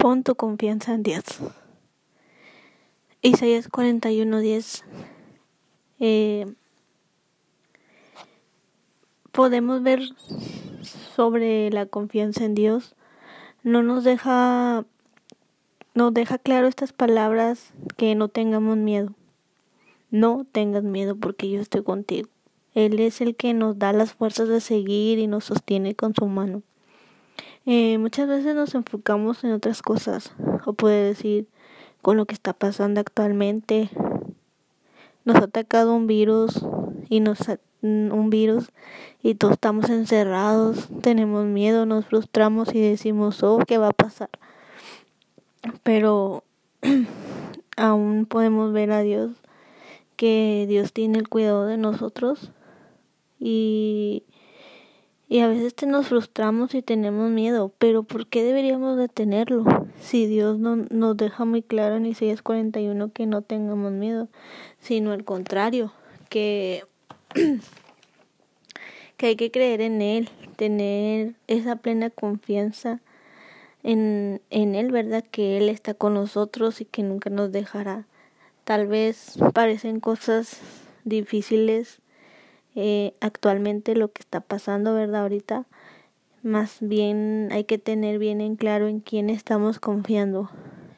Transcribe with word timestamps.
Pon 0.00 0.22
tu 0.22 0.34
confianza 0.34 0.94
en 0.94 1.02
Dios. 1.02 1.24
Isaías 3.20 3.68
41:10. 3.68 4.82
Eh, 5.98 6.46
podemos 9.30 9.82
ver 9.82 10.00
sobre 11.14 11.68
la 11.68 11.84
confianza 11.84 12.46
en 12.46 12.54
Dios. 12.54 12.96
No 13.62 13.82
nos 13.82 14.02
deja, 14.02 14.86
nos 15.92 16.14
deja 16.14 16.38
claro 16.38 16.66
estas 16.66 16.94
palabras 16.94 17.74
que 17.98 18.14
no 18.14 18.28
tengamos 18.28 18.78
miedo. 18.78 19.12
No 20.10 20.46
tengas 20.50 20.82
miedo 20.82 21.14
porque 21.14 21.50
yo 21.50 21.60
estoy 21.60 21.82
contigo. 21.82 22.30
Él 22.72 23.00
es 23.00 23.20
el 23.20 23.36
que 23.36 23.52
nos 23.52 23.78
da 23.78 23.92
las 23.92 24.14
fuerzas 24.14 24.48
de 24.48 24.62
seguir 24.62 25.18
y 25.18 25.26
nos 25.26 25.44
sostiene 25.44 25.94
con 25.94 26.14
su 26.14 26.24
mano. 26.24 26.62
Eh, 27.66 27.98
muchas 27.98 28.26
veces 28.26 28.54
nos 28.54 28.74
enfocamos 28.74 29.44
en 29.44 29.52
otras 29.52 29.82
cosas, 29.82 30.32
o 30.64 30.72
puede 30.72 31.04
decir 31.04 31.46
con 32.02 32.16
lo 32.16 32.24
que 32.26 32.34
está 32.34 32.52
pasando 32.52 33.00
actualmente. 33.00 33.90
Nos 35.24 35.36
ha 35.36 35.44
atacado 35.44 35.94
un 35.94 36.06
virus 36.06 36.64
y 37.08 37.20
nos 37.20 37.38
un 37.82 38.28
virus 38.28 38.70
y 39.22 39.34
todos 39.34 39.54
estamos 39.54 39.88
encerrados, 39.88 40.88
tenemos 41.00 41.46
miedo, 41.46 41.86
nos 41.86 42.06
frustramos 42.06 42.74
y 42.74 42.80
decimos, 42.80 43.42
"Oh, 43.42 43.58
¿qué 43.66 43.78
va 43.78 43.88
a 43.88 43.92
pasar?" 43.92 44.30
Pero 45.82 46.44
aún 47.76 48.26
podemos 48.26 48.72
ver 48.72 48.92
a 48.92 49.00
Dios 49.00 49.32
que 50.16 50.66
Dios 50.68 50.92
tiene 50.92 51.18
el 51.18 51.28
cuidado 51.28 51.66
de 51.66 51.78
nosotros 51.78 52.50
y 53.38 54.24
y 55.30 55.38
a 55.38 55.46
veces 55.46 55.76
te 55.76 55.86
nos 55.86 56.08
frustramos 56.08 56.74
y 56.74 56.82
tenemos 56.82 57.30
miedo, 57.30 57.72
pero 57.78 58.02
¿por 58.02 58.26
qué 58.26 58.42
deberíamos 58.42 58.98
de 58.98 59.06
tenerlo? 59.06 59.64
Si 60.00 60.26
Dios 60.26 60.58
no, 60.58 60.74
nos 60.74 61.16
deja 61.16 61.44
muy 61.44 61.62
claro 61.62 61.94
en 61.94 62.06
Isaías 62.06 62.42
41 62.42 63.12
que 63.12 63.26
no 63.26 63.40
tengamos 63.40 63.92
miedo, 63.92 64.26
sino 64.80 65.12
al 65.12 65.24
contrario, 65.24 65.92
que, 66.28 66.82
que 69.16 69.26
hay 69.26 69.36
que 69.36 69.52
creer 69.52 69.82
en 69.82 70.02
Él, 70.02 70.28
tener 70.56 71.34
esa 71.46 71.76
plena 71.76 72.10
confianza 72.10 73.00
en, 73.84 74.42
en 74.50 74.74
Él, 74.74 74.90
¿verdad? 74.90 75.24
Que 75.30 75.58
Él 75.58 75.68
está 75.68 75.94
con 75.94 76.14
nosotros 76.14 76.80
y 76.80 76.86
que 76.86 77.04
nunca 77.04 77.30
nos 77.30 77.52
dejará. 77.52 78.04
Tal 78.64 78.88
vez 78.88 79.38
parecen 79.54 80.00
cosas 80.00 80.60
difíciles 81.04 81.99
eh, 82.82 83.14
actualmente 83.20 83.94
lo 83.94 84.10
que 84.10 84.22
está 84.22 84.40
pasando, 84.40 84.94
¿verdad? 84.94 85.20
Ahorita, 85.20 85.66
más 86.42 86.78
bien 86.80 87.50
hay 87.52 87.64
que 87.64 87.76
tener 87.76 88.18
bien 88.18 88.40
en 88.40 88.56
claro 88.56 88.88
en 88.88 89.00
quién 89.00 89.28
estamos 89.28 89.78
confiando. 89.78 90.50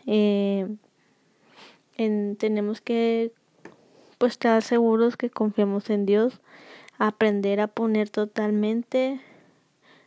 Eh, 0.07 0.69
en, 1.97 2.37
tenemos 2.37 2.81
que 2.81 3.33
pues 4.19 4.35
estar 4.35 4.63
seguros 4.63 5.17
que 5.17 5.29
confiamos 5.29 5.91
en 5.91 6.07
Dios, 6.07 6.41
aprender 6.99 7.61
a 7.61 7.67
poner 7.67 8.11
totalmente 8.11 9.21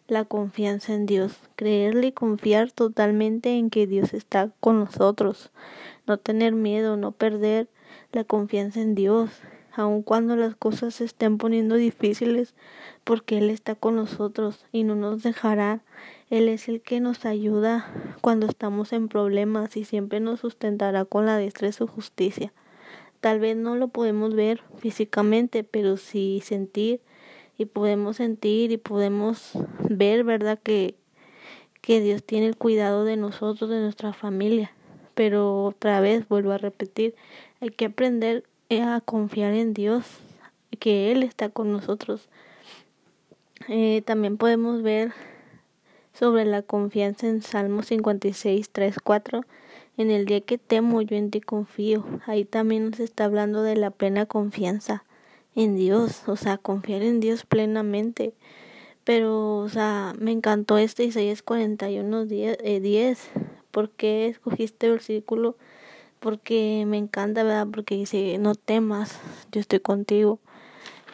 la 0.07 0.23
confianza 0.23 0.93
en 0.93 1.05
Dios, 1.05 1.37
creerle 1.57 2.07
y 2.07 2.11
confiar 2.13 2.71
totalmente 2.71 3.57
en 3.57 3.69
que 3.69 3.85
Dios 3.85 4.13
está 4.13 4.49
con 4.61 4.79
nosotros, 4.79 5.51
no 6.07 6.19
tener 6.19 6.53
miedo, 6.53 6.95
no 6.95 7.11
perder 7.11 7.67
la 8.13 8.23
confianza 8.23 8.79
en 8.79 8.95
Dios, 8.95 9.29
aun 9.75 10.03
cuando 10.03 10.35
las 10.35 10.55
cosas 10.55 10.95
se 10.95 11.05
estén 11.05 11.37
poniendo 11.37 11.75
difíciles, 11.75 12.53
porque 13.03 13.37
Él 13.37 13.49
está 13.49 13.75
con 13.75 13.95
nosotros 13.95 14.65
y 14.71 14.83
no 14.83 14.95
nos 14.95 15.23
dejará. 15.23 15.81
Él 16.29 16.49
es 16.49 16.67
el 16.67 16.81
que 16.81 16.99
nos 16.99 17.25
ayuda 17.25 17.91
cuando 18.21 18.47
estamos 18.47 18.93
en 18.93 19.07
problemas 19.07 19.77
y 19.77 19.85
siempre 19.85 20.19
nos 20.19 20.39
sustentará 20.39 21.05
con 21.05 21.25
la 21.25 21.37
diestra 21.37 21.67
de 21.67 21.73
su 21.73 21.87
justicia. 21.87 22.53
Tal 23.19 23.39
vez 23.39 23.57
no 23.57 23.75
lo 23.75 23.87
podemos 23.87 24.33
ver 24.33 24.61
físicamente, 24.77 25.63
pero 25.63 25.97
sí 25.97 26.41
sentir 26.43 27.01
y 27.57 27.65
podemos 27.65 28.17
sentir 28.17 28.71
y 28.71 28.77
podemos 28.77 29.51
ver, 29.89 30.23
¿verdad? 30.23 30.59
Que, 30.61 30.95
que 31.81 32.01
Dios 32.01 32.23
tiene 32.23 32.47
el 32.47 32.57
cuidado 32.57 33.03
de 33.03 33.17
nosotros, 33.17 33.69
de 33.69 33.79
nuestra 33.79 34.13
familia. 34.13 34.71
Pero 35.13 35.63
otra 35.63 36.01
vez, 36.01 36.27
vuelvo 36.27 36.51
a 36.51 36.57
repetir, 36.57 37.15
hay 37.61 37.69
que 37.69 37.85
aprender 37.85 38.43
a 38.69 39.01
confiar 39.01 39.53
en 39.53 39.73
Dios, 39.73 40.05
que 40.79 41.11
Él 41.11 41.23
está 41.23 41.49
con 41.49 41.71
nosotros. 41.71 42.29
Eh, 43.67 44.01
también 44.05 44.37
podemos 44.37 44.81
ver 44.81 45.13
sobre 46.13 46.45
la 46.45 46.61
confianza 46.61 47.27
en 47.27 47.41
Salmo 47.41 47.83
56, 47.83 48.69
3, 48.71 48.95
4. 49.03 49.41
En 49.97 50.11
el 50.11 50.25
día 50.25 50.41
que 50.41 50.57
temo, 50.57 51.01
yo 51.01 51.15
en 51.15 51.31
ti 51.31 51.41
confío. 51.41 52.05
Ahí 52.25 52.45
también 52.45 52.89
nos 52.89 52.99
está 52.99 53.25
hablando 53.25 53.61
de 53.61 53.75
la 53.75 53.91
plena 53.91 54.25
confianza 54.25 55.03
en 55.55 55.75
Dios, 55.75 56.27
o 56.27 56.35
sea, 56.35 56.57
confiar 56.57 57.01
en 57.01 57.19
Dios 57.19 57.45
plenamente. 57.45 58.33
Pero, 59.03 59.57
o 59.57 59.69
sea, 59.69 60.13
me 60.19 60.31
encantó 60.31 60.77
este 60.77 61.03
Isaías 61.05 61.43
41, 61.43 62.25
10. 62.25 62.57
Eh, 62.61 62.79
10. 62.79 63.29
¿Por 63.71 63.89
qué 63.91 64.27
escogiste 64.27 64.87
el 64.87 64.93
versículo? 64.93 65.55
Porque 66.25 66.85
me 66.87 66.97
encanta, 66.97 67.43
¿verdad? 67.43 67.67
Porque 67.71 67.93
dice, 67.93 68.39
no 68.39 68.55
temas, 68.55 69.19
yo 69.51 69.61
estoy 69.61 69.79
contigo. 69.79 70.39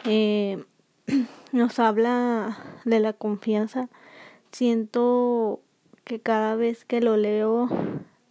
Eh, 0.06 0.64
nos 1.52 1.78
habla 1.78 2.56
de 2.86 2.98
la 2.98 3.12
confianza. 3.12 3.90
Siento 4.52 5.60
que 6.04 6.18
cada 6.18 6.56
vez 6.56 6.86
que 6.86 7.02
lo 7.02 7.18
leo, 7.18 7.68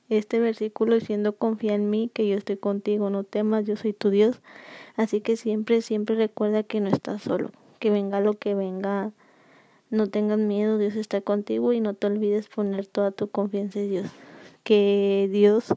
este 0.09 0.39
versículo 0.39 0.95
diciendo 0.95 1.35
confía 1.35 1.75
en 1.75 1.91
mí, 1.91 2.09
que 2.11 2.27
yo 2.27 2.35
estoy 2.35 2.57
contigo, 2.57 3.11
no 3.11 3.25
temas, 3.25 3.63
yo 3.67 3.75
soy 3.75 3.93
tu 3.93 4.09
Dios. 4.09 4.41
Así 4.95 5.21
que 5.21 5.37
siempre, 5.37 5.83
siempre 5.83 6.15
recuerda 6.15 6.63
que 6.63 6.79
no 6.79 6.89
estás 6.89 7.21
solo, 7.21 7.51
que 7.77 7.91
venga 7.91 8.21
lo 8.21 8.33
que 8.33 8.55
venga, 8.55 9.11
no 9.91 10.07
tengas 10.07 10.39
miedo, 10.39 10.79
Dios 10.79 10.95
está 10.95 11.21
contigo 11.21 11.73
y 11.73 11.79
no 11.79 11.93
te 11.93 12.07
olvides 12.07 12.47
poner 12.47 12.87
toda 12.87 13.11
tu 13.11 13.27
confianza 13.27 13.81
en 13.81 13.89
Dios. 13.91 14.07
Que 14.63 15.29
Dios 15.31 15.75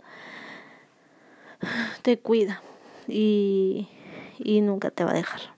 te 2.04 2.18
cuida 2.18 2.62
y, 3.08 3.88
y 4.38 4.60
nunca 4.60 4.90
te 4.90 5.04
va 5.04 5.12
a 5.12 5.14
dejar. 5.14 5.53